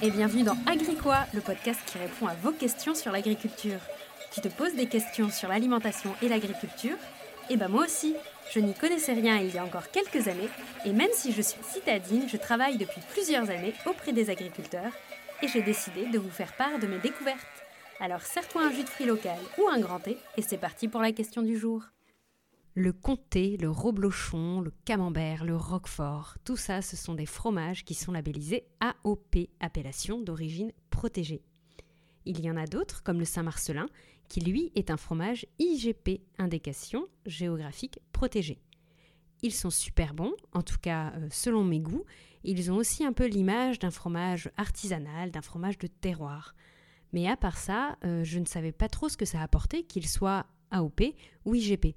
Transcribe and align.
et 0.00 0.10
bienvenue 0.10 0.44
dans 0.44 0.56
Agricois, 0.66 1.26
le 1.34 1.40
podcast 1.40 1.80
qui 1.86 1.98
répond 1.98 2.28
à 2.28 2.34
vos 2.34 2.52
questions 2.52 2.94
sur 2.94 3.10
l'agriculture. 3.10 3.80
Tu 4.32 4.40
te 4.40 4.48
poses 4.48 4.74
des 4.74 4.86
questions 4.86 5.30
sur 5.30 5.48
l'alimentation 5.48 6.14
et 6.22 6.28
l'agriculture 6.28 6.96
Eh 7.50 7.56
ben 7.56 7.68
moi 7.68 7.84
aussi, 7.84 8.14
je 8.52 8.60
n'y 8.60 8.74
connaissais 8.74 9.14
rien 9.14 9.38
il 9.38 9.52
y 9.52 9.58
a 9.58 9.64
encore 9.64 9.90
quelques 9.90 10.28
années, 10.28 10.48
et 10.84 10.92
même 10.92 11.10
si 11.12 11.32
je 11.32 11.42
suis 11.42 11.62
citadine, 11.62 12.28
je 12.28 12.36
travaille 12.36 12.76
depuis 12.76 13.00
plusieurs 13.12 13.50
années 13.50 13.74
auprès 13.86 14.12
des 14.12 14.30
agriculteurs, 14.30 14.92
et 15.42 15.48
j'ai 15.48 15.62
décidé 15.62 16.06
de 16.06 16.18
vous 16.18 16.30
faire 16.30 16.52
part 16.52 16.78
de 16.78 16.86
mes 16.86 16.98
découvertes. 16.98 17.38
Alors 17.98 18.22
serre-toi 18.22 18.66
un 18.66 18.72
jus 18.72 18.84
de 18.84 18.88
fruits 18.88 19.06
local 19.06 19.38
ou 19.58 19.68
un 19.68 19.80
grand 19.80 19.98
thé, 19.98 20.16
et 20.36 20.42
c'est 20.42 20.58
parti 20.58 20.86
pour 20.86 21.00
la 21.00 21.10
question 21.10 21.42
du 21.42 21.58
jour. 21.58 21.82
Le 22.80 22.92
comté, 22.92 23.56
le 23.56 23.68
reblochon, 23.68 24.60
le 24.60 24.72
camembert, 24.84 25.44
le 25.44 25.56
roquefort, 25.56 26.36
tout 26.44 26.54
ça, 26.54 26.80
ce 26.80 26.94
sont 26.94 27.14
des 27.14 27.26
fromages 27.26 27.84
qui 27.84 27.94
sont 27.94 28.12
labellisés 28.12 28.68
AOP, 28.78 29.48
appellation 29.58 30.20
d'origine 30.20 30.70
protégée. 30.88 31.42
Il 32.24 32.40
y 32.40 32.48
en 32.48 32.56
a 32.56 32.66
d'autres, 32.66 33.02
comme 33.02 33.18
le 33.18 33.24
Saint-Marcelin, 33.24 33.88
qui 34.28 34.42
lui 34.42 34.70
est 34.76 34.92
un 34.92 34.96
fromage 34.96 35.44
IGP, 35.58 36.20
indication 36.38 37.08
géographique 37.26 37.98
protégée. 38.12 38.60
Ils 39.42 39.54
sont 39.54 39.70
super 39.70 40.14
bons, 40.14 40.34
en 40.52 40.62
tout 40.62 40.78
cas 40.80 41.12
euh, 41.16 41.26
selon 41.32 41.64
mes 41.64 41.80
goûts. 41.80 42.04
Ils 42.44 42.70
ont 42.70 42.76
aussi 42.76 43.04
un 43.04 43.12
peu 43.12 43.26
l'image 43.26 43.80
d'un 43.80 43.90
fromage 43.90 44.52
artisanal, 44.56 45.32
d'un 45.32 45.42
fromage 45.42 45.78
de 45.78 45.88
terroir. 45.88 46.54
Mais 47.12 47.26
à 47.26 47.36
part 47.36 47.58
ça, 47.58 47.98
euh, 48.04 48.22
je 48.22 48.38
ne 48.38 48.46
savais 48.46 48.70
pas 48.70 48.88
trop 48.88 49.08
ce 49.08 49.16
que 49.16 49.24
ça 49.24 49.42
apportait, 49.42 49.82
qu'il 49.82 50.06
soit 50.06 50.46
AOP 50.70 51.02
ou 51.44 51.56
IGP. 51.56 51.96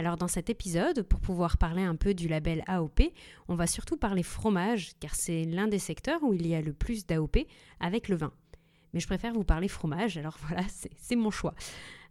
Alors 0.00 0.16
dans 0.16 0.28
cet 0.28 0.48
épisode, 0.48 1.02
pour 1.02 1.20
pouvoir 1.20 1.58
parler 1.58 1.82
un 1.82 1.94
peu 1.94 2.14
du 2.14 2.26
label 2.26 2.64
AOP, 2.66 3.12
on 3.48 3.54
va 3.54 3.66
surtout 3.66 3.98
parler 3.98 4.22
fromage, 4.22 4.92
car 4.98 5.14
c'est 5.14 5.44
l'un 5.44 5.68
des 5.68 5.78
secteurs 5.78 6.22
où 6.22 6.32
il 6.32 6.46
y 6.46 6.54
a 6.54 6.62
le 6.62 6.72
plus 6.72 7.04
d'AOP 7.04 7.36
avec 7.80 8.08
le 8.08 8.16
vin. 8.16 8.32
Mais 8.94 9.00
je 9.00 9.06
préfère 9.06 9.34
vous 9.34 9.44
parler 9.44 9.68
fromage, 9.68 10.16
alors 10.16 10.38
voilà, 10.48 10.62
c'est 10.96 11.16
mon 11.16 11.30
choix. 11.30 11.54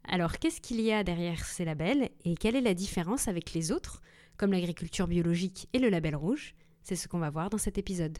Alors 0.08 0.38
qu'est-ce 0.38 0.62
qu'il 0.62 0.80
y 0.82 0.92
a 0.92 1.04
derrière 1.04 1.44
ces 1.44 1.66
labels 1.66 2.12
et 2.26 2.36
quelle 2.36 2.56
est 2.56 2.62
la 2.62 2.76
différence 2.76 3.28
avec 3.28 3.54
les 3.54 3.72
autres, 3.72 4.04
comme 4.38 4.52
l'agriculture 4.52 5.08
biologique 5.08 5.68
et 5.74 5.80
le 5.80 5.90
label 5.90 6.16
rouge? 6.16 6.54
C'est 6.84 6.96
ce 6.96 7.08
qu'on 7.08 7.18
va 7.18 7.32
voir 7.32 7.50
dans 7.50 7.58
cet 7.58 7.80
épisode. 7.80 8.20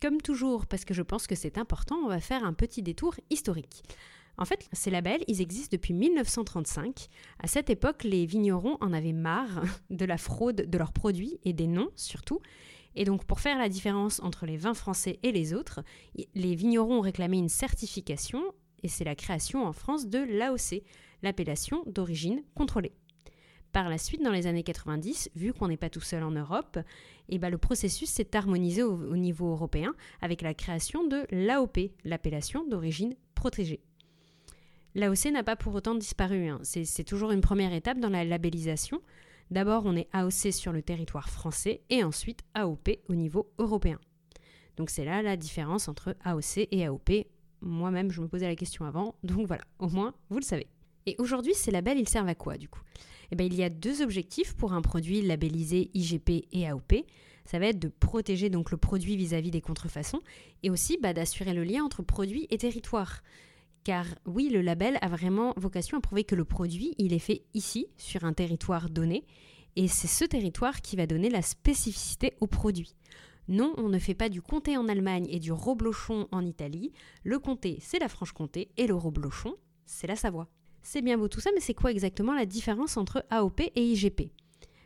Comme 0.00 0.22
toujours, 0.22 0.66
parce 0.66 0.84
que 0.84 0.94
je 0.94 1.02
pense 1.02 1.26
que 1.26 1.34
c'est 1.34 1.58
important, 1.58 1.96
on 1.96 2.08
va 2.08 2.20
faire 2.20 2.44
un 2.44 2.52
petit 2.52 2.80
détour 2.80 3.16
historique. 3.28 3.82
En 4.38 4.44
fait, 4.44 4.68
ces 4.72 4.90
labels, 4.90 5.22
ils 5.28 5.40
existent 5.40 5.76
depuis 5.76 5.92
1935. 5.92 7.08
À 7.38 7.46
cette 7.46 7.70
époque, 7.70 8.04
les 8.04 8.26
vignerons 8.26 8.78
en 8.80 8.92
avaient 8.92 9.12
marre 9.12 9.62
de 9.90 10.04
la 10.04 10.18
fraude 10.18 10.68
de 10.68 10.78
leurs 10.78 10.92
produits 10.92 11.38
et 11.44 11.52
des 11.52 11.66
noms 11.66 11.90
surtout. 11.96 12.40
Et 12.96 13.04
donc, 13.04 13.24
pour 13.24 13.40
faire 13.40 13.58
la 13.58 13.68
différence 13.68 14.20
entre 14.20 14.46
les 14.46 14.56
vins 14.56 14.74
français 14.74 15.20
et 15.22 15.30
les 15.30 15.54
autres, 15.54 15.80
les 16.34 16.54
vignerons 16.54 16.98
ont 16.98 17.02
réclamé 17.02 17.38
une 17.38 17.48
certification 17.48 18.42
et 18.82 18.88
c'est 18.88 19.04
la 19.04 19.14
création 19.14 19.64
en 19.64 19.72
France 19.72 20.08
de 20.08 20.18
l'AOC, 20.18 20.82
l'appellation 21.22 21.84
d'origine 21.86 22.42
contrôlée. 22.54 22.92
Par 23.72 23.88
la 23.88 23.98
suite, 23.98 24.22
dans 24.22 24.32
les 24.32 24.48
années 24.48 24.64
90, 24.64 25.30
vu 25.36 25.52
qu'on 25.52 25.68
n'est 25.68 25.76
pas 25.76 25.90
tout 25.90 26.00
seul 26.00 26.24
en 26.24 26.32
Europe, 26.32 26.78
et 27.28 27.36
eh 27.36 27.38
ben, 27.38 27.50
le 27.50 27.58
processus 27.58 28.10
s'est 28.10 28.36
harmonisé 28.36 28.82
au 28.82 29.16
niveau 29.16 29.52
européen 29.52 29.94
avec 30.20 30.42
la 30.42 30.54
création 30.54 31.06
de 31.06 31.24
l'AOP, 31.30 31.78
l'appellation 32.04 32.66
d'origine 32.66 33.14
protégée. 33.36 33.80
L'AOC 34.94 35.26
n'a 35.32 35.42
pas 35.42 35.56
pour 35.56 35.74
autant 35.74 35.94
disparu. 35.94 36.48
Hein. 36.48 36.60
C'est 36.62 37.04
toujours 37.04 37.30
une 37.30 37.40
première 37.40 37.72
étape 37.72 37.98
dans 37.98 38.08
la 38.08 38.24
labellisation. 38.24 39.00
D'abord, 39.50 39.82
on 39.84 39.96
est 39.96 40.08
AOC 40.12 40.52
sur 40.52 40.72
le 40.72 40.82
territoire 40.82 41.28
français 41.28 41.80
et 41.90 42.04
ensuite 42.04 42.42
AOP 42.54 42.90
au 43.08 43.14
niveau 43.14 43.50
européen. 43.58 43.98
Donc 44.76 44.90
c'est 44.90 45.04
là 45.04 45.22
la 45.22 45.36
différence 45.36 45.88
entre 45.88 46.16
AOC 46.24 46.68
et 46.70 46.86
AOP. 46.86 47.26
Moi-même, 47.60 48.10
je 48.10 48.20
me 48.20 48.28
posais 48.28 48.46
la 48.46 48.56
question 48.56 48.84
avant, 48.84 49.16
donc 49.22 49.46
voilà, 49.46 49.64
au 49.78 49.88
moins, 49.88 50.14
vous 50.30 50.38
le 50.38 50.44
savez. 50.44 50.66
Et 51.06 51.16
aujourd'hui, 51.18 51.52
ces 51.54 51.70
labels, 51.70 51.98
ils 51.98 52.08
servent 52.08 52.28
à 52.28 52.34
quoi 52.34 52.56
du 52.56 52.68
coup? 52.68 52.80
Eh 53.32 53.36
bien, 53.36 53.46
Il 53.46 53.54
y 53.54 53.62
a 53.62 53.70
deux 53.70 54.02
objectifs 54.02 54.54
pour 54.54 54.72
un 54.72 54.82
produit 54.82 55.22
labellisé 55.22 55.90
IGP 55.94 56.46
et 56.52 56.68
AOP. 56.68 57.04
Ça 57.44 57.58
va 57.58 57.66
être 57.66 57.78
de 57.78 57.88
protéger 57.88 58.48
donc 58.48 58.70
le 58.70 58.76
produit 58.76 59.16
vis-à-vis 59.16 59.50
des 59.50 59.60
contrefaçons 59.60 60.20
et 60.62 60.70
aussi 60.70 60.98
bah, 60.98 61.12
d'assurer 61.12 61.52
le 61.52 61.64
lien 61.64 61.84
entre 61.84 62.02
produit 62.02 62.46
et 62.50 62.58
territoire. 62.58 63.22
Car 63.84 64.06
oui, 64.26 64.50
le 64.50 64.60
label 64.60 64.98
a 65.00 65.08
vraiment 65.08 65.54
vocation 65.56 65.98
à 65.98 66.00
prouver 66.00 66.24
que 66.24 66.34
le 66.34 66.44
produit, 66.44 66.94
il 66.98 67.12
est 67.12 67.18
fait 67.18 67.42
ici, 67.54 67.86
sur 67.96 68.24
un 68.24 68.32
territoire 68.32 68.90
donné, 68.90 69.24
et 69.76 69.88
c'est 69.88 70.08
ce 70.08 70.24
territoire 70.24 70.82
qui 70.82 70.96
va 70.96 71.06
donner 71.06 71.30
la 71.30 71.42
spécificité 71.42 72.34
au 72.40 72.46
produit. 72.46 72.94
Non, 73.48 73.72
on 73.78 73.88
ne 73.88 73.98
fait 73.98 74.14
pas 74.14 74.28
du 74.28 74.42
comté 74.42 74.76
en 74.76 74.88
Allemagne 74.88 75.26
et 75.30 75.40
du 75.40 75.50
reblochon 75.50 76.28
en 76.30 76.44
Italie. 76.44 76.92
Le 77.24 77.38
comté, 77.38 77.78
c'est 77.80 77.98
la 77.98 78.08
Franche-Comté, 78.08 78.70
et 78.76 78.86
le 78.86 78.94
reblochon, 78.94 79.56
c'est 79.86 80.06
la 80.06 80.16
Savoie. 80.16 80.48
C'est 80.82 81.02
bien 81.02 81.18
beau 81.18 81.28
tout 81.28 81.40
ça, 81.40 81.50
mais 81.54 81.60
c'est 81.60 81.74
quoi 81.74 81.90
exactement 81.90 82.34
la 82.34 82.46
différence 82.46 82.96
entre 82.96 83.24
AOP 83.30 83.60
et 83.60 83.82
IGP 83.82 84.30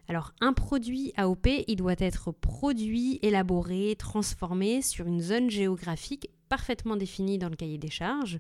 alors, 0.07 0.35
un 0.41 0.53
produit 0.53 1.15
AOP, 1.17 1.49
il 1.67 1.77
doit 1.77 1.95
être 1.99 2.31
produit, 2.31 3.19
élaboré, 3.23 3.97
transformé 3.99 4.83
sur 4.83 5.07
une 5.07 5.21
zone 5.21 5.49
géographique 5.49 6.29
parfaitement 6.51 6.97
définie 6.97 7.39
dans 7.39 7.49
le 7.49 7.57
cahier 7.57 7.79
des 7.79 7.89
charges. 7.89 8.39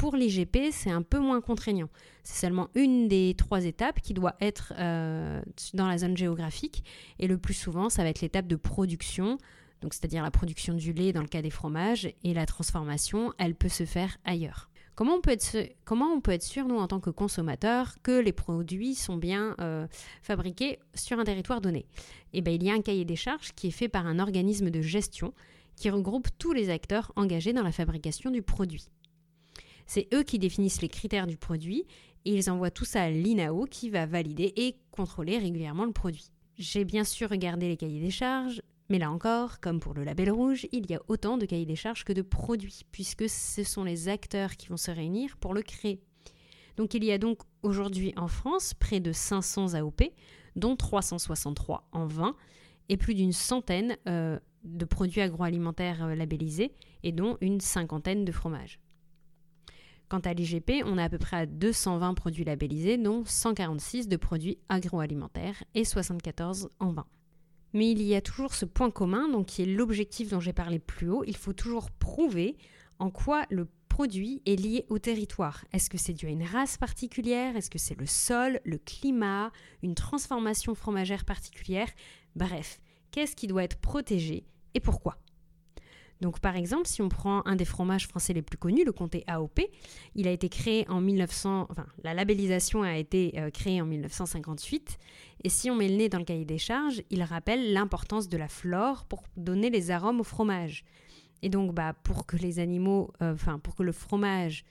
Pour 0.00 0.16
l'IGP, 0.16 0.70
c'est 0.72 0.90
un 0.90 1.02
peu 1.02 1.18
moins 1.18 1.42
contraignant. 1.42 1.90
C'est 2.24 2.40
seulement 2.40 2.70
une 2.74 3.06
des 3.06 3.34
trois 3.36 3.66
étapes 3.66 4.00
qui 4.00 4.14
doit 4.14 4.34
être 4.40 4.72
euh, 4.78 5.42
dans 5.74 5.86
la 5.86 5.98
zone 5.98 6.16
géographique. 6.16 6.84
Et 7.18 7.26
le 7.26 7.36
plus 7.36 7.52
souvent, 7.52 7.90
ça 7.90 8.02
va 8.02 8.08
être 8.08 8.22
l'étape 8.22 8.46
de 8.46 8.56
production, 8.56 9.36
donc 9.82 9.92
c'est-à-dire 9.92 10.22
la 10.22 10.30
production 10.30 10.72
du 10.72 10.94
lait 10.94 11.12
dans 11.12 11.20
le 11.20 11.28
cas 11.28 11.42
des 11.42 11.50
fromages, 11.50 12.10
et 12.24 12.32
la 12.32 12.46
transformation, 12.46 13.34
elle 13.36 13.54
peut 13.54 13.68
se 13.68 13.84
faire 13.84 14.16
ailleurs. 14.24 14.70
Comment 14.94 15.16
on 15.16 15.20
peut 15.20 15.32
être, 15.32 15.68
comment 15.84 16.06
on 16.06 16.22
peut 16.22 16.32
être 16.32 16.44
sûr, 16.44 16.66
nous, 16.66 16.78
en 16.78 16.86
tant 16.86 17.00
que 17.00 17.10
consommateurs, 17.10 17.96
que 18.02 18.18
les 18.22 18.32
produits 18.32 18.94
sont 18.94 19.18
bien 19.18 19.54
euh, 19.60 19.86
fabriqués 20.22 20.78
sur 20.94 21.18
un 21.18 21.24
territoire 21.24 21.60
donné? 21.60 21.84
Eh 22.32 22.40
bien, 22.40 22.54
il 22.54 22.62
y 22.62 22.70
a 22.70 22.72
un 22.72 22.80
cahier 22.80 23.04
des 23.04 23.16
charges 23.16 23.52
qui 23.54 23.66
est 23.66 23.70
fait 23.70 23.88
par 23.90 24.06
un 24.06 24.18
organisme 24.18 24.70
de 24.70 24.80
gestion 24.80 25.34
qui 25.76 25.90
regroupe 25.90 26.28
tous 26.38 26.54
les 26.54 26.70
acteurs 26.70 27.12
engagés 27.16 27.52
dans 27.52 27.62
la 27.62 27.72
fabrication 27.72 28.30
du 28.30 28.40
produit. 28.40 28.88
C'est 29.92 30.06
eux 30.14 30.22
qui 30.22 30.38
définissent 30.38 30.82
les 30.82 30.88
critères 30.88 31.26
du 31.26 31.36
produit 31.36 31.84
et 32.24 32.32
ils 32.32 32.48
envoient 32.48 32.70
tout 32.70 32.84
ça 32.84 33.02
à 33.02 33.10
l'INAO 33.10 33.66
qui 33.68 33.90
va 33.90 34.06
valider 34.06 34.52
et 34.54 34.76
contrôler 34.92 35.36
régulièrement 35.36 35.84
le 35.84 35.90
produit. 35.90 36.30
J'ai 36.56 36.84
bien 36.84 37.02
sûr 37.02 37.28
regardé 37.28 37.66
les 37.66 37.76
cahiers 37.76 38.00
des 38.00 38.12
charges, 38.12 38.62
mais 38.88 39.00
là 39.00 39.10
encore, 39.10 39.58
comme 39.58 39.80
pour 39.80 39.92
le 39.92 40.04
label 40.04 40.30
rouge, 40.30 40.68
il 40.70 40.88
y 40.88 40.94
a 40.94 41.02
autant 41.08 41.38
de 41.38 41.44
cahiers 41.44 41.66
des 41.66 41.74
charges 41.74 42.04
que 42.04 42.12
de 42.12 42.22
produits, 42.22 42.82
puisque 42.92 43.28
ce 43.28 43.64
sont 43.64 43.82
les 43.82 44.06
acteurs 44.06 44.56
qui 44.56 44.68
vont 44.68 44.76
se 44.76 44.92
réunir 44.92 45.36
pour 45.38 45.54
le 45.54 45.62
créer. 45.62 46.00
Donc 46.76 46.94
il 46.94 47.02
y 47.02 47.10
a 47.10 47.18
donc 47.18 47.40
aujourd'hui 47.64 48.12
en 48.16 48.28
France 48.28 48.74
près 48.74 49.00
de 49.00 49.10
500 49.10 49.74
AOP, 49.74 50.02
dont 50.54 50.76
363 50.76 51.88
en 51.90 52.06
vin, 52.06 52.36
et 52.90 52.96
plus 52.96 53.14
d'une 53.14 53.32
centaine 53.32 53.96
euh, 54.08 54.38
de 54.62 54.84
produits 54.84 55.20
agroalimentaires 55.20 56.04
euh, 56.04 56.14
labellisés, 56.14 56.70
et 57.02 57.10
dont 57.10 57.38
une 57.40 57.60
cinquantaine 57.60 58.24
de 58.24 58.30
fromages. 58.30 58.78
Quant 60.10 60.18
à 60.18 60.34
l'IGP, 60.34 60.82
on 60.84 60.98
a 60.98 61.04
à 61.04 61.08
peu 61.08 61.18
près 61.18 61.36
à 61.36 61.46
220 61.46 62.14
produits 62.14 62.42
labellisés, 62.42 62.98
dont 62.98 63.22
146 63.24 64.08
de 64.08 64.16
produits 64.16 64.58
agroalimentaires 64.68 65.62
et 65.76 65.84
74 65.84 66.68
en 66.80 66.90
vin. 66.90 67.06
Mais 67.74 67.92
il 67.92 68.02
y 68.02 68.16
a 68.16 68.20
toujours 68.20 68.54
ce 68.54 68.64
point 68.64 68.90
commun, 68.90 69.28
donc 69.28 69.46
qui 69.46 69.62
est 69.62 69.66
l'objectif 69.66 70.30
dont 70.30 70.40
j'ai 70.40 70.52
parlé 70.52 70.80
plus 70.80 71.08
haut. 71.08 71.22
Il 71.28 71.36
faut 71.36 71.52
toujours 71.52 71.92
prouver 71.92 72.56
en 72.98 73.10
quoi 73.10 73.44
le 73.50 73.68
produit 73.88 74.42
est 74.46 74.56
lié 74.56 74.84
au 74.88 74.98
territoire. 74.98 75.64
Est-ce 75.72 75.88
que 75.88 75.96
c'est 75.96 76.12
dû 76.12 76.26
à 76.26 76.30
une 76.30 76.42
race 76.42 76.76
particulière? 76.76 77.56
Est-ce 77.56 77.70
que 77.70 77.78
c'est 77.78 77.96
le 77.96 78.06
sol, 78.06 78.58
le 78.64 78.78
climat, 78.78 79.52
une 79.84 79.94
transformation 79.94 80.74
fromagère 80.74 81.24
particulière? 81.24 81.88
Bref, 82.34 82.80
qu'est-ce 83.12 83.36
qui 83.36 83.46
doit 83.46 83.62
être 83.62 83.78
protégé 83.78 84.44
et 84.74 84.80
pourquoi? 84.80 85.18
Donc 86.20 86.40
par 86.40 86.56
exemple, 86.56 86.86
si 86.86 87.00
on 87.00 87.08
prend 87.08 87.42
un 87.46 87.56
des 87.56 87.64
fromages 87.64 88.06
français 88.06 88.32
les 88.32 88.42
plus 88.42 88.58
connus, 88.58 88.84
le 88.84 88.92
comté 88.92 89.24
AOP, 89.26 89.60
il 90.14 90.28
a 90.28 90.30
été 90.30 90.48
créé 90.48 90.86
en 90.88 91.00
1900, 91.00 91.66
enfin 91.70 91.86
la 92.04 92.14
labellisation 92.14 92.82
a 92.82 92.96
été 92.96 93.32
euh, 93.36 93.50
créée 93.50 93.80
en 93.80 93.86
1958 93.86 94.98
et 95.44 95.48
si 95.48 95.70
on 95.70 95.76
met 95.76 95.88
le 95.88 95.96
nez 95.96 96.08
dans 96.08 96.18
le 96.18 96.24
cahier 96.24 96.44
des 96.44 96.58
charges, 96.58 97.02
il 97.10 97.22
rappelle 97.22 97.72
l'importance 97.72 98.28
de 98.28 98.36
la 98.36 98.48
flore 98.48 99.04
pour 99.04 99.22
donner 99.36 99.70
les 99.70 99.90
arômes 99.90 100.20
au 100.20 100.24
fromage. 100.24 100.84
Et 101.42 101.48
donc 101.48 101.74
bah 101.74 101.94
pour 102.02 102.26
que 102.26 102.36
les 102.36 102.58
animaux 102.58 103.12
euh, 103.22 103.32
enfin 103.32 103.58
pour 103.58 103.74
que 103.74 103.82
le 103.82 103.92
fromage 103.92 104.64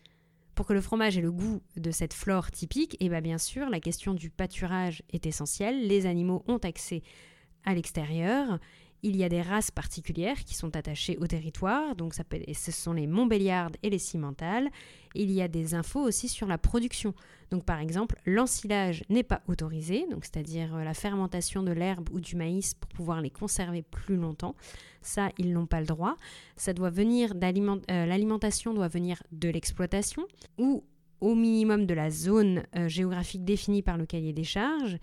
pour 0.54 0.68
que 0.68 0.74
le 0.74 0.82
fromage 0.82 1.18
ait 1.18 1.22
le 1.22 1.32
goût 1.32 1.62
de 1.78 1.90
cette 1.90 2.14
flore 2.14 2.52
typique, 2.52 2.98
et 3.00 3.08
bah 3.08 3.22
bien 3.22 3.38
sûr, 3.38 3.70
la 3.70 3.80
question 3.80 4.14
du 4.14 4.30
pâturage 4.30 5.04
est 5.14 5.26
essentielle. 5.26 5.88
Les 5.88 6.06
animaux 6.06 6.44
ont 6.50 6.58
accès 6.58 7.02
à 7.64 7.74
l'extérieur 7.74 8.60
Il 9.02 9.16
y 9.16 9.24
a 9.24 9.30
des 9.30 9.42
races 9.42 9.72
particulières 9.72 10.44
qui 10.44 10.56
sont 10.56 10.76
attachées 10.76 11.18
au 11.18 11.28
territoire, 11.28 11.96
donc 11.96 12.14
ça 12.14 12.24
peut, 12.24 12.40
ce 12.54 12.72
sont 12.72 12.94
les 12.94 13.08
Montbéliardes 13.08 13.78
et 13.82 13.90
les 13.90 14.00
Cimentales. 14.00 14.70
Il 15.16 15.32
y 15.32 15.42
a 15.42 15.48
des 15.48 15.74
infos 15.74 16.02
aussi 16.02 16.28
sur 16.28 16.48
la 16.48 16.58
production. 16.58 17.14
Donc 17.50 17.64
par 17.64 17.80
exemple, 17.80 18.20
l'ensilage 18.26 19.04
n'est 19.10 19.24
pas 19.24 19.42
autorisé, 19.48 20.06
donc 20.12 20.26
c'est-à-dire 20.26 20.76
euh, 20.76 20.84
la 20.84 20.94
fermentation 20.94 21.64
de 21.64 21.72
l'herbe 21.72 22.10
ou 22.12 22.20
du 22.20 22.36
maïs 22.36 22.74
pour 22.74 22.90
pouvoir 22.90 23.22
les 23.22 23.30
conserver 23.30 23.82
plus 23.82 24.18
longtemps. 24.18 24.56
Ça, 25.02 25.30
ils 25.38 25.54
n'ont 25.54 25.66
pas 25.66 25.80
le 25.80 25.88
droit. 25.88 26.16
Ça 26.58 26.74
doit 26.74 26.90
venir 26.90 27.34
euh, 27.34 28.06
l'alimentation 28.06 28.74
doit 28.74 28.90
venir 28.90 29.24
de 29.32 29.50
l'exploitation 29.50 30.26
ou 30.58 30.84
au 31.22 31.36
minimum 31.36 31.86
de 31.86 31.94
la 31.94 32.10
zone 32.10 32.64
euh, 32.76 32.88
géographique 32.88 33.44
définie 33.44 33.82
par 33.82 33.98
le 33.98 34.06
cahier 34.06 34.34
des 34.34 34.44
charges 34.44 34.98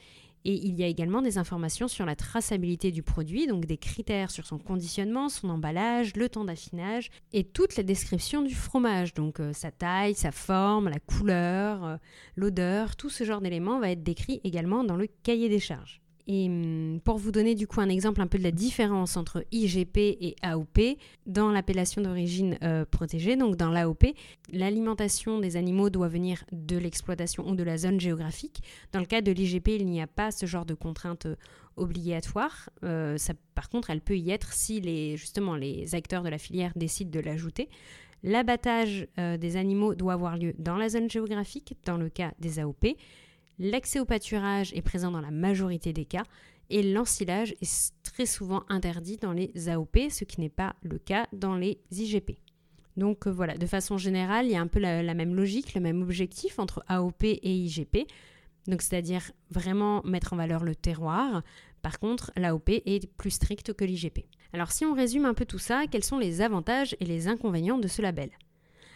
et 0.47 0.65
il 0.65 0.79
y 0.79 0.85
a 0.85 0.87
également 0.87 1.23
des 1.23 1.39
informations 1.39 1.89
sur 1.89 2.07
la 2.07 2.15
traçabilité 2.15 2.93
du 2.93 3.03
produit, 3.03 3.49
donc 3.49 3.67
des 3.67 3.79
critères 3.79 4.31
sur 4.31 4.47
son 4.47 4.59
conditionnement, 4.59 5.29
son 5.29 5.51
emballage, 5.51 6.15
le 6.15 6.29
temps 6.29 6.45
d'affinage 6.45 7.11
et 7.33 7.43
toute 7.43 7.77
la 7.77 7.83
description 7.83 8.43
du 8.43 8.55
fromage, 8.55 9.13
donc 9.13 9.41
euh, 9.41 9.53
sa 9.53 9.73
taille, 9.73 10.15
sa 10.15 10.31
forme, 10.31 10.89
la 10.89 11.01
couleur, 11.01 11.85
euh, 11.85 11.97
l'odeur, 12.37 12.95
tout 12.95 13.11
ce 13.11 13.25
genre 13.25 13.41
d'éléments 13.41 13.81
va 13.81 13.91
être 13.91 14.05
décrit 14.05 14.41
également 14.45 14.85
dans 14.85 14.97
le 14.97 15.09
cahier 15.25 15.49
des 15.49 15.59
charges. 15.59 16.01
Et 16.29 16.47
hum, 16.47 17.01
pour 17.05 17.19
vous 17.19 17.31
donner 17.31 17.55
du 17.55 17.67
coup 17.67 17.81
un 17.81 17.89
exemple 17.89 18.21
un 18.21 18.27
peu 18.27 18.39
de 18.39 18.43
la 18.43 18.51
différence 18.51 19.17
entre 19.17 19.45
IGP 19.53 19.97
et 19.99 20.37
AOP, 20.43 20.99
dans 21.27 21.51
l'appellation 21.51 22.03
d'origine 22.03 22.59
euh, 22.63 22.85
protégée, 22.85 23.37
donc 23.37 23.57
dans 23.57 23.71
l'AOP, 23.71 24.15
l'alimentation 24.53 25.39
des 25.39 25.57
animaux 25.57 25.89
doit 25.89 26.09
venir 26.09 26.45
de 26.53 26.77
l'exploitation 26.77 27.49
ou 27.49 27.55
de 27.55 27.63
la 27.63 27.79
zone 27.79 28.01
géographique. 28.01 28.63
Dans 28.93 29.01
le 29.01 29.07
cas 29.07 29.21
de 29.21 29.31
l'IGP, 29.31 29.69
il 29.69 29.87
n'y 29.87 30.01
a 30.01 30.07
pas 30.07 30.31
ce 30.31 30.47
genre 30.47 30.67
de 30.67 30.75
contrainte 30.75 31.27
euh, 31.27 31.37
obligatoire. 31.77 32.71
Euh, 32.83 33.17
par 33.55 33.69
contre, 33.69 33.91
elle 33.91 34.01
peut 34.01 34.17
y 34.17 34.31
être 34.31 34.53
si 34.53 34.81
les, 34.81 35.17
justement 35.17 35.55
les 35.55 35.95
acteurs 35.95 36.23
de 36.23 36.29
la 36.29 36.39
filière 36.39 36.73
décident 36.75 37.11
de 37.11 37.21
l'ajouter. 37.21 37.69
L'abattage 38.23 39.07
des 39.17 39.57
animaux 39.57 39.95
doit 39.95 40.15
avoir 40.15 40.37
lieu 40.37 40.55
dans 40.59 40.77
la 40.77 40.89
zone 40.89 41.09
géographique, 41.09 41.77
dans 41.85 41.99
le 41.99 42.09
cas 42.09 42.33
des 42.41 42.59
AOP. 42.59 42.97
L'accès 43.59 44.01
au 44.01 44.05
pâturage 44.05 44.73
est 44.75 44.83
présent 44.83 45.11
dans 45.11 45.21
la 45.21 45.31
majorité 45.31 45.95
des 45.95 46.05
cas 46.05 46.25
et 46.69 46.83
l'ensilage 46.83 47.55
est 47.63 47.93
très 48.03 48.27
souvent 48.27 48.65
interdit 48.69 49.17
dans 49.17 49.33
les 49.33 49.69
AOP, 49.69 50.11
ce 50.11 50.25
qui 50.25 50.41
n'est 50.41 50.51
pas 50.51 50.77
le 50.83 50.99
cas 50.99 51.27
dans 51.33 51.55
les 51.55 51.79
IGP. 51.91 52.39
Donc 52.97 53.27
euh, 53.27 53.31
voilà, 53.31 53.57
de 53.57 53.67
façon 53.67 53.97
générale, 53.97 54.47
il 54.47 54.53
y 54.53 54.57
a 54.57 54.61
un 54.61 54.67
peu 54.67 54.79
la, 54.79 55.15
même 55.15 55.35
logique, 55.35 55.75
le 55.75 55.81
même 55.81 56.03
objectif 56.03 56.59
entre 56.59 56.85
AOP 56.89 57.25
et 57.25 57.51
IGP. 57.51 58.07
Donc 58.67 58.83
c'est-à-dire 58.83 59.23
vraiment 59.51 60.03
mettre 60.03 60.33
en 60.33 60.37
valeur 60.37 60.65
le 60.65 60.75
terroir. 60.75 61.43
Par 61.81 61.99
contre, 61.99 62.33
l'AOP 62.37 62.69
est 62.69 63.11
plus 63.17 63.31
stricte 63.31 63.73
que 63.73 63.85
l'IGP. 63.85 64.27
Alors 64.53 64.73
si 64.73 64.85
on 64.85 64.95
résume 64.95 65.25
un 65.25 65.35
peu 65.35 65.47
tout 65.47 65.59
ça, 65.59 65.87
quels 65.91 66.05
sont 66.05 66.19
les 66.19 66.43
avantages 66.43 66.97
et 67.01 67.05
les 67.05 67.29
inconvénients 67.29 67.79
de 67.79 67.89
ce 67.89 68.03
label? 68.03 68.31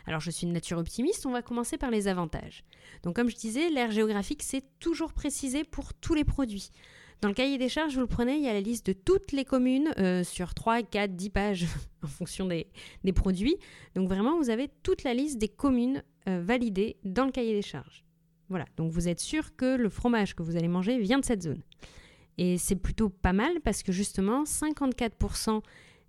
Alors 0.07 0.21
je 0.21 0.31
suis 0.31 0.47
une 0.47 0.53
nature 0.53 0.79
optimiste, 0.79 1.27
on 1.27 1.33
va 1.33 1.43
commencer 1.43 1.79
par 1.79 1.91
les 1.91 2.09
avantages. 2.09 2.65
Donc 3.03 3.17
comme 3.17 3.31
je 3.31 3.37
disais, 3.37 3.71
l'aire 3.71 3.91
géographique 3.91 4.43
c'est 4.43 4.65
toujours 4.79 5.13
précisé 5.13 5.65
pour 5.65 5.95
tous 5.95 6.15
les 6.15 6.25
produits. 6.25 6.71
Dans 7.21 7.29
le 7.29 7.35
cahier 7.35 7.59
des 7.59 7.69
charges, 7.69 7.95
vous 7.95 8.01
le 8.01 8.07
prenez, 8.07 8.37
il 8.37 8.43
y 8.43 8.49
a 8.49 8.55
la 8.55 8.63
liste 8.63 8.87
de 8.87 8.95
toutes 8.95 9.33
les 9.33 9.45
communes 9.45 9.93
euh, 9.99 10.25
sur 10.25 10.55
3, 10.55 10.83
4, 10.83 11.15
10 11.15 11.31
pages 11.31 11.67
en 12.03 12.07
fonction 12.07 12.47
des, 12.47 12.67
produits. 13.13 13.57
Donc 13.95 14.09
vraiment, 14.09 14.39
vous 14.39 14.49
avez 14.49 14.71
toute 14.83 15.05
la 15.05 15.13
liste 15.13 15.37
des 15.37 15.49
communes 15.49 16.03
euh, 16.29 16.41
validées 16.43 16.97
dans 17.05 17.27
le 17.27 17.31
cahier 17.31 17.53
des 17.53 17.63
charges. 17.63 18.05
Voilà, 18.49 18.65
donc 18.77 18.91
vous 18.91 19.07
êtes 19.07 19.21
sûr 19.21 19.55
que 19.55 19.77
le 19.77 19.91
fromage 19.91 20.35
que 20.35 20.43
vous 20.43 20.57
allez 20.57 20.67
manger 20.67 20.99
vient 20.99 21.19
de 21.19 21.25
cette 21.25 21.43
zone. 21.43 21.63
Et 22.39 22.57
c'est 22.57 22.77
plutôt 22.77 23.11
pas 23.11 23.35
mal 23.35 23.61
parce 23.63 23.83
que 23.83 23.93
justement, 23.93 24.45
54% 24.45 25.61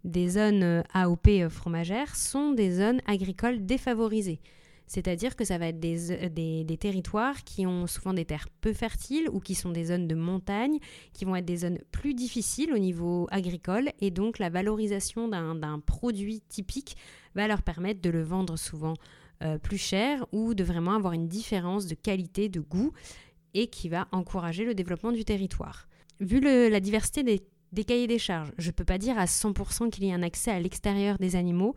des 0.04 0.30
zones 0.30 0.64
euh, 0.64 0.84
AOP 0.94 1.28
euh, 1.28 1.50
fromagères 1.50 2.16
sont 2.16 2.52
des 2.52 2.72
zones 2.72 3.02
agricoles 3.06 3.66
défavorisées. 3.66 4.40
C'est-à-dire 4.88 5.36
que 5.36 5.46
ça 5.46 5.58
va 5.58 5.68
être 5.68 5.84
euh, 5.86 6.30
des, 6.30 6.64
des, 6.64 6.78
territoires 6.78 7.44
qui 7.44 7.66
ont 7.66 7.88
souvent 7.88 8.14
des 8.14 8.26
terres 8.26 8.50
peu 8.62 8.74
fertiles 8.74 9.30
ou 9.32 9.40
qui 9.40 9.56
sont 9.56 9.70
des 9.70 9.86
zones 9.86 10.08
de 10.08 10.16
montagne, 10.16 10.80
qui 11.14 11.26
vont 11.26 11.36
être 11.36 11.46
des 11.46 11.58
zones 11.58 11.80
plus 11.92 12.14
difficiles 12.14 12.74
au 12.74 12.78
niveau 12.78 13.28
agricole 13.32 13.92
et 14.02 14.12
donc 14.12 14.40
la 14.40 14.50
valorisation 14.50 15.28
d'un 15.28 15.80
produit 15.80 16.42
typique 16.42 16.98
va 17.36 17.48
leur 17.48 17.62
permettre 17.62 18.02
de 18.02 18.10
le 18.10 18.24
vendre 18.24 18.58
souvent 18.58 18.94
plus 19.64 19.80
cher 19.80 20.24
ou 20.32 20.54
de 20.54 20.64
vraiment 20.64 20.94
avoir 20.94 21.14
une 21.14 21.28
différence 21.28 21.88
de 21.88 21.96
qualité, 21.96 22.48
de 22.48 22.60
goût 22.60 22.92
et 23.56 23.68
qui 23.68 23.90
va 23.90 24.08
encourager 24.12 24.66
le 24.66 24.76
développement 24.76 25.12
du 25.12 25.26
territoire. 25.26 25.88
Vu 26.20 26.40
la 26.40 26.80
diversité 26.80 27.24
des 27.24 27.42
des 27.72 27.84
cahiers 27.84 28.08
des 28.08 28.20
charges. 28.20 28.52
Je 28.58 28.68
ne 28.68 28.72
peux 28.72 28.84
pas 28.84 28.98
dire 28.98 29.18
à 29.18 29.26
100% 29.26 29.90
qu'il 29.90 30.04
y 30.04 30.10
ait 30.10 30.14
un 30.14 30.24
accès 30.24 30.52
à 30.52 30.60
l'extérieur 30.60 31.18
des 31.18 31.36
animaux, 31.36 31.76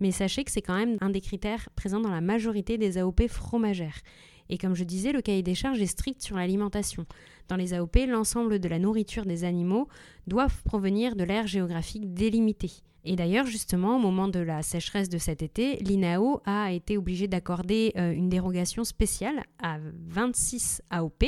mais 0.00 0.10
sachez 0.10 0.44
que 0.44 0.50
c'est 0.50 0.62
quand 0.62 0.76
même 0.76 0.98
un 1.00 1.10
des 1.10 1.20
critères 1.20 1.68
présents 1.76 2.00
dans 2.00 2.10
la 2.10 2.20
majorité 2.20 2.78
des 2.78 2.98
AOP 2.98 3.28
fromagères. 3.28 4.00
Et 4.48 4.58
comme 4.58 4.74
je 4.74 4.84
disais, 4.84 5.12
le 5.12 5.22
cahier 5.22 5.42
des 5.42 5.54
charges 5.54 5.80
est 5.80 5.86
strict 5.86 6.20
sur 6.20 6.36
l'alimentation. 6.36 7.06
Dans 7.48 7.56
les 7.56 7.74
AOP, 7.74 7.96
l'ensemble 8.08 8.58
de 8.58 8.68
la 8.68 8.78
nourriture 8.78 9.24
des 9.24 9.44
animaux 9.44 9.88
doivent 10.26 10.62
provenir 10.64 11.16
de 11.16 11.24
l'aire 11.24 11.46
géographique 11.46 12.12
délimitée. 12.12 12.72
Et 13.04 13.16
d'ailleurs, 13.16 13.46
justement, 13.46 13.96
au 13.96 13.98
moment 13.98 14.28
de 14.28 14.38
la 14.38 14.62
sécheresse 14.62 15.08
de 15.08 15.18
cet 15.18 15.42
été, 15.42 15.76
l'INAO 15.76 16.40
a 16.44 16.72
été 16.72 16.96
obligé 16.96 17.26
d'accorder 17.26 17.92
euh, 17.96 18.12
une 18.12 18.28
dérogation 18.28 18.84
spéciale 18.84 19.42
à 19.60 19.78
26 20.08 20.82
AOP 20.90 21.24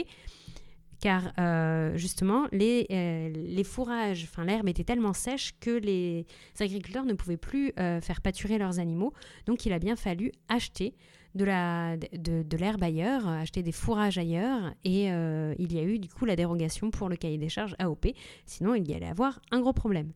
car 1.05 1.35
euh, 1.39 1.95
justement 1.99 2.47
les, 2.51 2.87
euh, 2.91 3.29
les 3.29 3.63
fourrages, 3.63 4.25
enfin 4.25 4.47
l'herbe 4.47 4.71
était 4.71 4.85
tellement 4.85 5.13
sèche 5.13 5.53
que 5.61 5.71
les 5.71 6.25
agriculteurs 6.59 7.05
ne 7.05 7.13
pouvaient 7.13 7.37
plus 7.37 7.75
euh, 7.79 8.01
faire 8.01 8.23
pâturer 8.23 8.57
leurs 8.57 8.79
animaux, 8.79 9.13
donc 9.45 9.67
il 9.67 9.75
a 9.75 9.79
bien 9.79 9.97
fallu 9.97 10.33
acheter 10.49 10.95
de 11.35 11.45
l'herbe 11.45 12.83
ailleurs, 12.83 13.29
acheter 13.29 13.63
des 13.63 13.73
fourrages 13.73 14.17
ailleurs, 14.17 14.73
et 14.85 15.09
il 15.09 15.73
y 15.73 15.79
a 15.79 15.83
eu 15.83 15.99
du 15.99 16.09
coup 16.09 16.25
la 16.25 16.37
dérogation 16.37 16.91
pour 16.91 17.11
le 17.11 17.17
cahier 17.17 17.39
des 17.39 17.49
charges 17.51 17.75
AOP, 17.81 18.07
sinon 18.47 18.75
il 18.75 18.89
y 18.89 18.95
allait 18.95 19.05
avoir 19.05 19.43
un 19.51 19.61
gros 19.61 19.73
problème. 19.75 20.11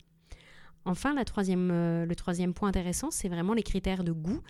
Enfin, 0.85 1.13
le 1.13 1.23
troisième 2.15 2.53
point 2.53 2.69
intéressant, 2.69 3.11
c'est 3.11 3.29
vraiment 3.29 3.53
les 3.53 3.63
critères 3.63 4.03
de 4.03 4.13
goût. 4.13 4.41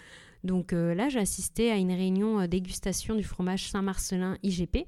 Donc 0.44 0.72
euh, 0.72 0.94
là, 0.94 1.10
j'ai 1.10 1.20
assisté 1.20 1.72
à 1.72 1.76
une 1.76 1.92
réunion 1.92 2.40
euh, 2.40 2.48
dégustation 2.48 3.16
du 3.16 3.24
fromage 3.24 3.70
Saint-Marcelin 3.70 4.38
IGP 4.44 4.86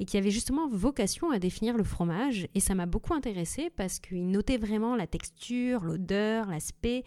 et 0.00 0.04
qui 0.04 0.16
avait 0.16 0.30
justement 0.30 0.68
vocation 0.68 1.30
à 1.30 1.38
définir 1.38 1.76
le 1.76 1.84
fromage. 1.84 2.48
Et 2.54 2.60
ça 2.60 2.74
m'a 2.74 2.86
beaucoup 2.86 3.14
intéressé 3.14 3.70
parce 3.76 3.98
qu'il 3.98 4.30
notait 4.30 4.56
vraiment 4.56 4.96
la 4.96 5.06
texture, 5.06 5.84
l'odeur, 5.84 6.48
l'aspect, 6.48 7.04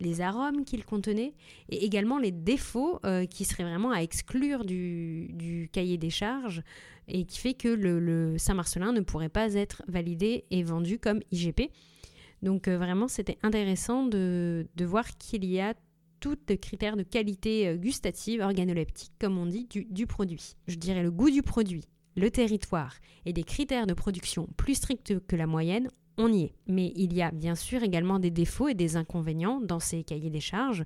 les 0.00 0.20
arômes 0.20 0.64
qu'il 0.64 0.84
contenait 0.84 1.34
et 1.70 1.84
également 1.84 2.18
les 2.18 2.32
défauts 2.32 3.00
euh, 3.04 3.24
qui 3.24 3.44
seraient 3.44 3.64
vraiment 3.64 3.92
à 3.92 4.00
exclure 4.00 4.64
du, 4.64 5.68
cahier 5.72 5.96
des 5.96 6.10
charges 6.10 6.62
et 7.08 7.24
qui 7.24 7.38
fait 7.38 7.54
que 7.54 7.68
le, 7.68 8.36
Saint-Marcelin 8.36 8.92
ne 8.92 9.00
pourrait 9.00 9.30
pas 9.30 9.54
être 9.54 9.82
validé 9.88 10.44
et 10.50 10.62
vendu 10.62 10.98
comme 10.98 11.20
IGP. 11.32 11.70
Donc 12.42 12.68
vraiment, 12.68 13.08
c'était 13.08 13.38
intéressant 13.42 14.04
de 14.04 14.68
voir 14.84 15.04
qu'il 15.16 15.44
y 15.44 15.58
a 15.58 15.74
tous 16.20 16.38
les 16.48 16.58
critères 16.58 16.96
de 16.96 17.02
qualité 17.02 17.68
euh, 17.68 17.76
gustative, 17.76 18.40
organoleptique, 18.40 19.12
comme 19.18 19.38
on 19.38 19.46
dit, 19.46 19.68
du, 19.68 20.06
produit. 20.06 20.56
Je 20.66 20.76
dirais 20.76 21.02
le 21.02 21.10
goût 21.10 21.30
du 21.30 21.42
produit, 21.42 21.84
le 22.16 22.30
territoire 22.30 22.94
et 23.26 23.32
des 23.32 23.44
critères 23.44 23.86
de 23.86 23.94
production 23.94 24.48
plus 24.56 24.74
stricts 24.74 25.18
que 25.26 25.36
la 25.36 25.46
moyenne, 25.46 25.88
on 26.16 26.32
y 26.32 26.44
est. 26.44 26.54
Mais 26.66 26.92
il 26.96 27.14
y 27.14 27.22
a 27.22 27.30
bien 27.30 27.54
sûr 27.54 27.82
également 27.82 28.18
des 28.18 28.30
défauts 28.30 28.68
et 28.68 28.74
des 28.74 28.96
inconvénients 28.96 29.60
dans 29.60 29.80
ces 29.80 30.02
cahiers 30.02 30.30
des 30.30 30.40
charges. 30.40 30.84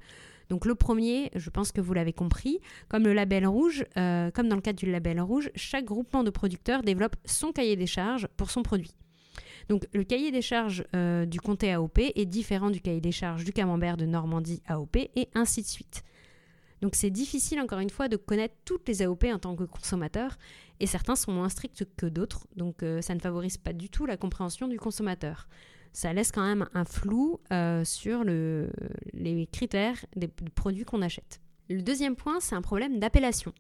Donc 0.49 0.67
le 0.67 0.75
premier, 0.75 1.31
je 1.35 1.49
pense 1.49 1.73
que 1.73 1.81
vous 1.81 1.95
l'avez 1.95 2.13
compris, 2.13 2.61
comme 2.89 3.05
le 3.05 3.15
label 3.15 3.47
rouge, 3.47 3.87
euh, 3.97 4.31
comme 4.31 4.49
dans 4.49 4.57
le 4.57 4.61
cadre 4.63 4.79
du 4.79 4.91
label 4.91 5.21
rouge, 5.21 5.51
chaque 5.55 5.87
groupement 5.87 6.25
de 6.25 6.31
producteurs 6.31 6.83
développe 6.83 7.17
son 7.25 7.53
cahier 7.53 7.77
des 7.77 7.87
charges 7.87 8.29
pour 8.37 8.51
son 8.51 8.63
produit. 8.63 8.93
Donc 9.69 9.87
le 9.93 10.05
cahier 10.05 10.31
des 10.31 10.43
charges 10.43 10.85
euh, 10.95 11.27
du 11.27 11.41
comté 11.41 11.73
AOP 11.73 11.99
est 11.99 12.27
différent 12.27 12.71
du 12.71 12.81
cahier 12.81 13.01
des 13.01 13.13
charges 13.13 13.45
du 13.45 13.53
camembert 13.53 13.97
de 13.97 14.07
Normandie 14.07 14.63
AOP 14.67 14.97
et 14.97 15.29
ainsi 15.35 15.63
de 15.63 15.67
suite. 15.67 16.03
Donc 16.81 16.97
c'est 16.97 17.11
difficile 17.11 17.61
encore 17.61 17.79
une 17.79 17.91
fois 17.91 18.09
de 18.09 18.17
connaître 18.17 18.55
toutes 18.65 18.89
les 18.89 19.03
AOP 19.03 19.25
en 19.33 19.39
tant 19.39 19.55
que 19.55 19.65
consommateur 19.65 20.37
et 20.81 20.87
certains 20.87 21.15
sont 21.15 21.33
moins 21.33 21.49
stricts 21.49 21.87
que 21.97 22.07
d'autres, 22.07 22.49
donc 22.57 22.83
euh, 22.83 23.01
ça 23.01 23.15
ne 23.15 23.21
favorise 23.21 23.57
pas 23.57 23.73
du 23.73 23.89
tout 23.89 24.05
la 24.05 24.17
compréhension 24.17 24.67
du 24.67 24.79
consommateur. 24.79 25.49
Ça 25.93 26.13
laisse 26.13 26.33
quand 26.33 26.43
même 26.43 26.69
un 26.75 26.85
flou 26.85 27.39
euh, 27.53 27.85
sur 27.85 28.25
les 28.25 29.49
critères 29.53 30.05
des 30.17 30.27
produits 30.27 30.85
qu'on 30.85 31.03
achète. 31.03 31.41
Le 31.69 31.83
deuxième 31.83 32.17
point, 32.17 32.41
c'est 32.41 32.55
un 32.55 32.63
problème 32.63 32.99
d'appellation. 32.99 33.53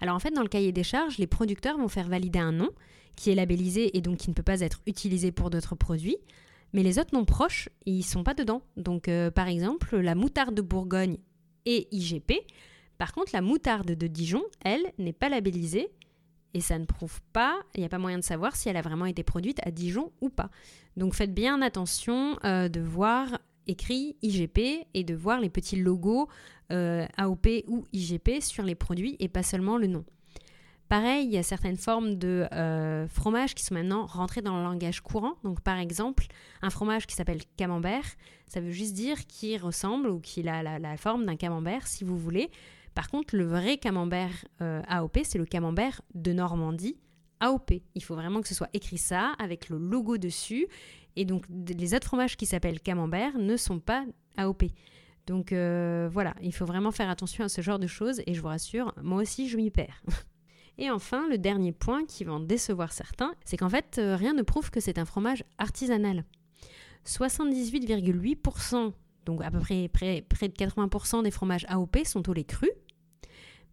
Alors 0.00 0.16
en 0.16 0.18
fait, 0.18 0.30
dans 0.30 0.42
le 0.42 0.48
cahier 0.48 0.72
des 0.72 0.82
charges, 0.82 1.18
les 1.18 1.26
producteurs 1.26 1.78
vont 1.78 1.88
faire 1.88 2.08
valider 2.08 2.38
un 2.38 2.52
nom 2.52 2.70
qui 3.16 3.30
est 3.30 3.34
labellisé 3.34 3.96
et 3.96 4.00
donc 4.00 4.18
qui 4.18 4.30
ne 4.30 4.34
peut 4.34 4.42
pas 4.42 4.60
être 4.60 4.80
utilisé 4.86 5.32
pour 5.32 5.50
d'autres 5.50 5.74
produits. 5.74 6.18
Mais 6.72 6.82
les 6.82 6.98
autres 6.98 7.14
noms 7.14 7.24
proches, 7.24 7.68
ils 7.86 8.02
sont 8.02 8.24
pas 8.24 8.34
dedans. 8.34 8.62
Donc 8.76 9.08
euh, 9.08 9.30
par 9.30 9.48
exemple, 9.48 9.96
la 9.96 10.14
moutarde 10.14 10.54
de 10.54 10.62
Bourgogne 10.62 11.18
est 11.66 11.86
IGP. 11.92 12.32
Par 12.98 13.12
contre, 13.12 13.30
la 13.32 13.42
moutarde 13.42 13.92
de 13.92 14.06
Dijon, 14.06 14.42
elle, 14.64 14.92
n'est 14.98 15.12
pas 15.12 15.28
labellisée 15.28 15.88
Et 16.52 16.60
ça 16.60 16.78
ne 16.78 16.84
prouve 16.84 17.20
pas, 17.32 17.60
il 17.74 17.80
n'y 17.80 17.86
a 17.86 17.88
pas 17.88 17.98
moyen 17.98 18.18
de 18.18 18.24
savoir 18.24 18.56
si 18.56 18.68
elle 18.68 18.76
a 18.76 18.82
vraiment 18.82 19.06
été 19.06 19.22
produite 19.22 19.60
à 19.64 19.70
Dijon 19.70 20.12
ou 20.20 20.28
pas. 20.28 20.50
Donc 20.96 21.14
faites 21.14 21.34
bien 21.34 21.62
attention 21.62 22.38
euh, 22.44 22.68
de 22.68 22.80
voir 22.80 23.38
écrit 23.66 24.16
IGP 24.22 24.86
et 24.94 25.04
de 25.04 25.14
voir 25.14 25.40
les 25.40 25.50
petits 25.50 25.76
logos 25.76 26.28
euh, 26.72 27.06
AOP 27.16 27.46
ou 27.68 27.86
IGP 27.92 28.40
sur 28.40 28.64
les 28.64 28.74
produits 28.74 29.16
et 29.20 29.28
pas 29.28 29.42
seulement 29.42 29.78
le 29.78 29.86
nom. 29.86 30.04
Pareil, 30.88 31.26
il 31.26 31.32
y 31.32 31.38
a 31.38 31.42
certaines 31.42 31.76
formes 31.76 32.16
de 32.16 32.46
euh, 32.52 33.08
fromages 33.08 33.54
qui 33.54 33.64
sont 33.64 33.74
maintenant 33.74 34.06
rentrées 34.06 34.42
dans 34.42 34.58
le 34.58 34.62
langage 34.62 35.00
courant. 35.00 35.34
Donc 35.42 35.60
par 35.60 35.78
exemple, 35.78 36.26
un 36.62 36.70
fromage 36.70 37.06
qui 37.06 37.14
s'appelle 37.14 37.40
camembert, 37.56 38.04
ça 38.46 38.60
veut 38.60 38.70
juste 38.70 38.94
dire 38.94 39.26
qu'il 39.26 39.60
ressemble 39.60 40.08
ou 40.08 40.20
qu'il 40.20 40.48
a 40.48 40.62
la, 40.62 40.96
forme 40.96 41.24
d'un 41.24 41.36
camembert 41.36 41.86
si 41.86 42.04
vous 42.04 42.18
voulez. 42.18 42.50
Par 42.94 43.08
contre, 43.08 43.34
le 43.34 43.44
vrai 43.44 43.78
camembert 43.78 44.44
euh, 44.60 44.82
AOP, 44.86 45.18
c'est 45.24 45.38
le 45.38 45.46
camembert 45.46 46.02
de 46.14 46.32
Normandie 46.32 46.96
AOP. 47.40 47.72
Il 47.94 48.04
faut 48.04 48.14
vraiment 48.14 48.40
que 48.40 48.48
ce 48.48 48.54
soit 48.54 48.70
écrit 48.72 48.98
ça 48.98 49.32
avec 49.38 49.68
le 49.68 49.78
logo 49.78 50.18
dessus. 50.18 50.66
Et 51.16 51.24
donc 51.24 51.44
les 51.48 51.94
autres 51.94 52.06
fromages 52.06 52.36
qui 52.36 52.46
s'appellent 52.46 52.80
camembert 52.80 53.38
ne 53.38 53.56
sont 53.56 53.80
pas 53.80 54.04
AOP. 54.36 54.64
Donc 55.26 55.52
euh, 55.52 56.08
voilà, 56.12 56.34
il 56.42 56.54
faut 56.54 56.66
vraiment 56.66 56.90
faire 56.90 57.08
attention 57.08 57.44
à 57.44 57.48
ce 57.48 57.62
genre 57.62 57.78
de 57.78 57.86
choses 57.86 58.20
et 58.26 58.34
je 58.34 58.40
vous 58.40 58.48
rassure, 58.48 58.92
moi 59.02 59.22
aussi 59.22 59.48
je 59.48 59.56
m'y 59.56 59.70
perds. 59.70 60.02
Et 60.78 60.90
enfin, 60.90 61.28
le 61.28 61.38
dernier 61.38 61.72
point 61.72 62.04
qui 62.04 62.24
va 62.24 62.32
en 62.32 62.40
décevoir 62.40 62.92
certains, 62.92 63.34
c'est 63.44 63.56
qu'en 63.56 63.68
fait, 63.68 63.96
euh, 63.98 64.16
rien 64.16 64.32
ne 64.32 64.42
prouve 64.42 64.70
que 64.70 64.80
c'est 64.80 64.98
un 64.98 65.04
fromage 65.04 65.44
artisanal. 65.58 66.24
78,8%, 67.06 68.92
donc 69.24 69.42
à 69.42 69.50
peu 69.50 69.60
près, 69.60 69.88
près, 69.88 70.22
de 70.22 70.54
80% 70.54 71.22
des 71.22 71.30
fromages 71.30 71.66
AOP 71.68 71.98
sont 72.04 72.28
au 72.28 72.32
lait 72.32 72.44
cru, 72.44 72.70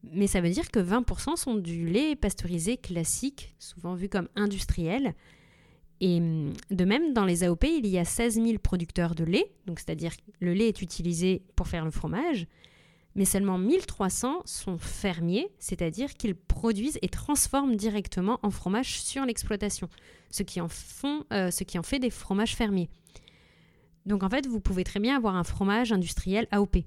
mais 0.04 0.28
ça 0.28 0.42
veut 0.42 0.50
dire 0.50 0.70
que 0.70 0.80
20% 0.80 1.38
sont 1.38 1.56
du 1.56 1.88
lait 1.88 2.16
pasteurisé 2.16 2.78
classique, 2.78 3.56
souvent 3.58 3.96
vu 3.96 4.10
comme 4.10 4.28
industriel. 4.36 5.16
Et 6.02 6.18
hum, 6.18 6.54
de 6.70 6.86
même, 6.86 7.14
dans 7.14 7.26
les 7.26 7.44
AOP, 7.44 7.64
il 7.64 7.88
y 7.88 7.98
a 7.98 8.06
16 8.06 8.36
000 8.36 8.58
producteurs 8.60 9.16
de 9.16 9.24
lait, 9.24 9.52
donc 9.66 9.80
c'est-à-dire 9.80 10.12
le 10.40 10.54
lait 10.54 10.68
est 10.68 10.82
utilisé 10.82 11.44
pour 11.56 11.68
faire 11.68 11.86
le 11.86 11.92
fromage, 11.92 12.48
mais 13.16 13.26
seulement 13.26 13.58
1300 13.58 14.44
sont 14.46 14.78
fermiers, 14.78 15.50
c'est-à-dire 15.60 16.14
qu'ils 16.14 16.36
produisent 16.36 17.00
et 17.02 17.10
transforment 17.10 17.76
directement 17.76 18.40
en 18.44 18.52
fromage 18.52 19.02
sur 19.02 19.26
l'exploitation, 19.26 19.90
ce, 20.30 20.44
qui 20.44 20.62
en 20.62 20.68
euh, 21.34 21.52
ce 21.52 21.64
qui 21.64 21.78
en 21.78 21.84
fait 21.84 22.00
des 22.00 22.10
fromages 22.10 22.56
fermiers. 22.56 22.90
Donc 24.06 24.24
en 24.24 24.30
fait, 24.30 24.48
vous 24.48 24.60
pouvez 24.60 24.84
très 24.84 25.00
bien 25.00 25.16
avoir 25.16 25.36
un 25.36 25.44
fromage 25.44 25.92
industriel 25.92 26.48
AOP. 26.52 26.78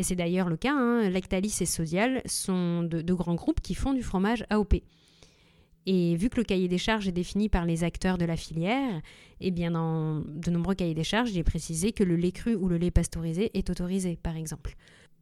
Et 0.00 0.02
c'est 0.04 0.14
d'ailleurs 0.14 0.48
le 0.48 0.56
cas, 0.56 0.72
hein, 0.72 1.10
Lactalis 1.10 1.56
et 1.60 1.66
Sodial 1.66 2.22
sont 2.24 2.84
de, 2.84 3.02
de, 3.02 3.14
grands 3.14 3.34
groupes 3.34 3.60
qui 3.60 3.74
font 3.74 3.92
du 3.92 4.02
fromage 4.02 4.44
AOP. 4.48 4.76
Et 5.86 6.16
vu 6.16 6.28
que 6.28 6.36
le 6.36 6.44
cahier 6.44 6.68
des 6.68 6.78
charges 6.78 7.08
est 7.08 7.12
défini 7.12 7.48
par 7.48 7.64
les 7.64 7.82
acteurs 7.82 8.18
de 8.18 8.24
la 8.24 8.36
filière, 8.36 9.00
eh 9.40 9.50
bien 9.50 9.72
dans 9.72 10.20
de 10.20 10.50
nombreux 10.50 10.74
cahiers 10.74 10.94
des 10.94 11.02
charges, 11.02 11.30
il 11.30 11.38
est 11.38 11.44
précisé 11.44 11.92
que 11.92 12.04
le 12.04 12.14
lait 12.14 12.30
cru 12.30 12.54
ou 12.54 12.68
le 12.68 12.76
lait 12.76 12.90
pasteurisé 12.90 13.50
est 13.54 13.70
autorisé, 13.70 14.18
par 14.22 14.36
exemple 14.36 14.76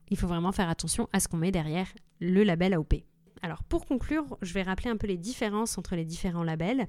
il 0.08 0.16
faut 0.16 0.26
vraiment 0.26 0.52
faire 0.52 0.68
attention 0.68 1.08
à 1.12 1.20
ce 1.20 1.28
qu'on 1.28 1.36
met 1.36 1.50
derrière 1.50 1.88
le 2.20 2.42
label 2.42 2.75
AOP. 2.75 2.94
Alors 3.42 3.62
pour 3.64 3.86
conclure, 3.86 4.25
je 4.42 4.52
vais 4.54 4.62
rappeler 4.62 4.90
un 4.90 4.96
peu 4.96 5.06
les 5.06 5.18
différences 5.18 5.78
entre 5.78 5.94
les 5.94 6.04
différents 6.04 6.42
labels. 6.42 6.86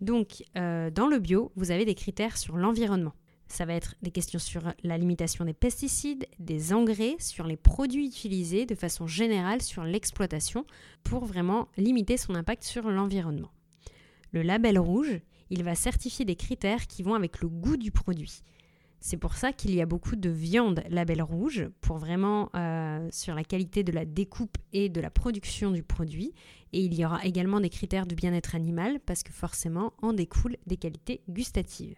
Donc 0.00 0.44
euh, 0.56 0.90
dans 0.90 1.06
le 1.06 1.18
bio, 1.18 1.52
vous 1.56 1.70
avez 1.70 1.84
des 1.84 1.94
critères 1.94 2.36
sur 2.36 2.56
l'environnement. 2.56 3.12
Ça 3.48 3.64
va 3.64 3.74
être 3.74 3.96
des 4.00 4.12
questions 4.12 4.38
sur 4.38 4.62
la 4.84 4.96
limitation 4.96 5.44
des 5.44 5.52
pesticides, 5.52 6.26
des 6.38 6.72
engrais, 6.72 7.16
sur 7.18 7.46
les 7.46 7.56
produits 7.56 8.06
utilisés 8.06 8.64
de 8.64 8.76
façon 8.76 9.08
générale 9.08 9.60
sur 9.60 9.82
l'exploitation 9.82 10.64
pour 11.02 11.24
vraiment 11.24 11.66
limiter 11.76 12.16
son 12.16 12.36
impact 12.36 12.62
sur 12.62 12.88
l'environnement. 12.88 13.50
Le 14.32 14.42
label 14.42 14.78
rouge, 14.78 15.20
il 15.50 15.64
va 15.64 15.74
certifier 15.74 16.24
des 16.24 16.36
critères 16.36 16.86
qui 16.86 17.02
vont 17.02 17.14
avec 17.14 17.40
le 17.40 17.48
goût 17.48 17.76
du 17.76 17.90
produit. 17.90 18.42
C'est 19.02 19.16
pour 19.16 19.34
ça 19.34 19.54
qu'il 19.54 19.74
y 19.74 19.80
a 19.80 19.86
beaucoup 19.86 20.14
de 20.14 20.28
viande 20.28 20.84
label 20.90 21.22
rouge 21.22 21.66
pour 21.80 21.96
vraiment 21.96 22.50
euh, 22.54 23.08
sur 23.10 23.34
la 23.34 23.44
qualité 23.44 23.82
de 23.82 23.92
la 23.92 24.04
découpe 24.04 24.58
et 24.74 24.90
de 24.90 25.00
la 25.00 25.08
production 25.08 25.70
du 25.70 25.82
produit. 25.82 26.34
Et 26.74 26.80
il 26.84 26.94
y 26.94 27.04
aura 27.06 27.24
également 27.24 27.60
des 27.60 27.70
critères 27.70 28.06
de 28.06 28.14
bien-être 28.14 28.54
animal 28.54 29.00
parce 29.00 29.22
que 29.22 29.32
forcément 29.32 29.94
en 30.02 30.12
découlent 30.12 30.58
des 30.66 30.76
qualités 30.76 31.22
gustatives. 31.30 31.96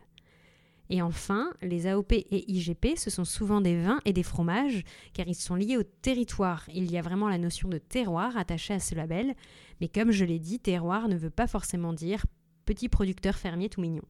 Et 0.90 1.02
enfin, 1.02 1.52
les 1.60 1.88
AOP 1.88 2.12
et 2.12 2.52
IGP, 2.52 2.96
ce 2.96 3.10
sont 3.10 3.24
souvent 3.24 3.60
des 3.60 3.80
vins 3.82 4.00
et 4.04 4.12
des 4.12 4.22
fromages, 4.22 4.84
car 5.12 5.26
ils 5.26 5.34
sont 5.34 5.54
liés 5.54 5.78
au 5.78 5.82
territoire. 5.82 6.64
Il 6.72 6.90
y 6.90 6.98
a 6.98 7.02
vraiment 7.02 7.28
la 7.28 7.38
notion 7.38 7.68
de 7.68 7.78
terroir 7.78 8.36
attachée 8.36 8.74
à 8.74 8.80
ce 8.80 8.94
label, 8.94 9.34
mais 9.80 9.88
comme 9.88 10.10
je 10.12 10.24
l'ai 10.24 10.38
dit, 10.38 10.60
terroir 10.60 11.08
ne 11.08 11.16
veut 11.16 11.30
pas 11.30 11.46
forcément 11.46 11.92
dire 11.92 12.26
petit 12.64 12.88
producteur 12.88 13.36
fermier 13.36 13.70
tout 13.70 13.80
mignon. 13.80 14.04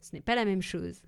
Ce 0.00 0.14
n'est 0.14 0.22
pas 0.22 0.34
la 0.34 0.44
même 0.44 0.62
chose. 0.62 1.02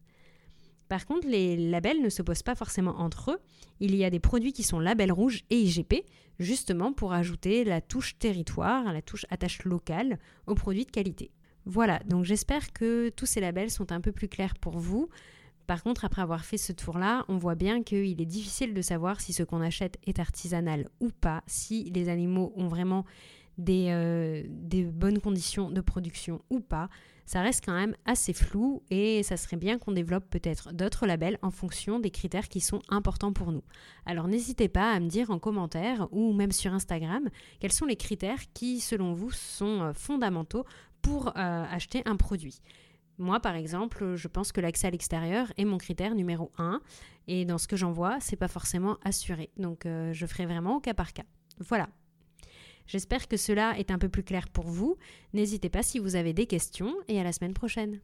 Par 0.88 1.07
contre, 1.07 1.26
les 1.26 1.57
labels 1.57 2.02
ne 2.02 2.09
s'opposent 2.09 2.43
pas 2.43 2.55
forcément 2.55 2.99
entre 3.00 3.33
eux. 3.33 3.38
Il 3.81 3.95
y 3.95 4.05
a 4.05 4.11
des 4.11 4.21
produits 4.21 4.52
qui 4.52 4.62
sont 4.62 4.78
label 4.78 5.12
rouge 5.12 5.43
et 5.50 5.59
IGP, 5.59 6.05
justement 6.38 6.93
pour 6.93 7.12
ajouter 7.12 7.64
la 7.64 7.81
touche 7.81 8.19
territoire, 8.19 8.93
la 8.93 9.02
touche 9.02 9.26
attache 9.31 9.64
locale 9.64 10.19
aux 10.47 10.55
produits 10.55 10.85
de 10.85 10.90
qualité. 10.90 11.31
Voilà, 11.64 11.99
donc 12.07 12.25
j'espère 12.25 12.73
que 12.73 13.09
tous 13.11 13.26
ces 13.26 13.40
labels 13.40 13.71
sont 13.71 13.90
un 13.90 14.00
peu 14.00 14.12
plus 14.12 14.28
clairs 14.28 14.55
pour 14.55 14.78
vous. 14.78 15.09
Par 15.66 15.83
contre, 15.83 16.05
après 16.05 16.23
avoir 16.23 16.45
fait 16.45 16.59
ce 16.59 16.73
tour-là, 16.73 17.25
on 17.26 17.38
voit 17.38 17.57
bien 17.57 17.83
qu'il 17.83 18.21
est 18.21 18.26
difficile 18.26 18.73
de 18.73 18.83
savoir 18.83 19.21
si 19.21 19.33
ce 19.33 19.43
qu'on 19.43 19.61
achète 19.61 19.99
est 20.07 20.21
artisanal 20.21 20.88
ou 21.00 21.11
pas, 21.11 21.43
si 21.49 21.90
les 21.90 22.09
animaux 22.09 22.52
ont 22.55 22.69
vraiment 22.69 23.05
des, 23.59 23.88
euh, 23.88 24.45
des 24.49 24.85
bonnes 24.85 25.19
conditions 25.19 25.71
de 25.71 25.81
production 25.81 26.40
ou 26.50 26.61
pas 26.61 26.88
ça 27.26 27.42
reste 27.42 27.64
quand 27.64 27.75
même 27.75 27.95
assez 28.04 28.33
flou 28.33 28.83
et 28.88 29.23
ça 29.23 29.37
serait 29.37 29.56
bien 29.56 29.78
qu'on 29.78 29.92
développe 29.92 30.30
peut-être 30.30 30.73
d'autres 30.73 31.06
labels 31.06 31.38
en 31.42 31.50
fonction 31.50 31.99
des 31.99 32.11
critères 32.11 32.49
qui 32.49 32.61
sont 32.61 32.80
importants 32.88 33.33
pour 33.33 33.52
nous. 33.52 33.64
Alors 34.06 34.28
n'hésitez 34.28 34.68
pas 34.68 34.92
à 34.92 35.00
me 35.00 35.09
dire 35.09 35.30
en 35.30 35.38
commentaire 35.38 36.09
ou 36.12 36.33
même 36.33 36.52
sur 36.52 36.73
Instagram 36.73 37.28
quels 37.61 37.73
sont 37.73 37.87
les 37.87 37.97
critères 37.97 38.40
qui 38.54 38.80
selon 38.80 39.12
vous 39.12 39.33
sont 39.33 39.83
euh, 39.83 39.92
fondamentaux 39.92 40.64
pour 41.02 41.28
euh, 41.28 41.64
acheter 41.71 42.02
un 42.06 42.16
produit. 42.16 42.61
Moi, 43.18 43.40
par 43.40 43.54
exemple, 43.54 44.14
je 44.14 44.28
pense 44.28 44.52
que 44.52 44.61
l'accès 44.61 44.88
à 44.88 44.90
l'extérieur 44.90 45.50
est 45.56 45.64
mon 45.64 45.78
critère 45.78 46.14
numéro 46.14 46.52
1 46.59 46.80
et 47.28 47.45
dans 47.45 47.59
ce 47.59 47.66
que 47.66 47.76
j'en 47.76 47.90
vois, 47.90 48.18
c'est 48.21 48.37
pas 48.37 48.49
forcément 48.49 48.99
assuré. 49.04 49.50
Donc 49.56 49.87
euh, 49.87 50.12
je 50.12 50.26
ferai 50.26 50.47
vraiment 50.47 50.76
au 50.76 50.80
cas 50.80 50.95
par 50.95 51.12
cas. 51.12 51.25
Voilà, 51.61 51.88
J'espère 52.87 53.28
que 53.28 53.37
cela 53.37 53.78
est 53.78 53.90
un 53.90 53.99
peu 53.99 54.09
plus 54.09 54.23
clair 54.23 54.49
pour 54.49 54.66
vous. 54.66 54.97
N'hésitez 55.33 55.69
pas 55.69 55.83
si 55.83 55.99
vous 55.99 56.16
avez 56.16 56.33
des 56.33 56.47
questions 56.47 56.95
et 57.09 57.21
à 57.21 57.25
la 57.25 57.33
semaine 57.33 57.55
prochaine. 57.55 58.00